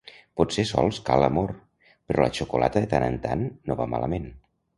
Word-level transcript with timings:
Potser 0.39 0.63
sols 0.69 0.99
cal 1.09 1.25
amor, 1.25 1.53
però 2.07 2.25
la 2.25 2.31
xocolata 2.39 2.83
de 2.87 2.91
tant 2.95 3.07
en 3.11 3.21
tant, 3.29 3.45
no 3.71 3.79
va 3.85 3.89
malament. 3.95 4.29